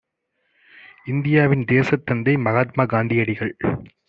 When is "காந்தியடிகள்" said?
2.85-3.53